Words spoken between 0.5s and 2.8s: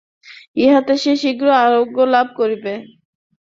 ইহাতে সে শীঘ্র আরোগ্যলাভ করিবে।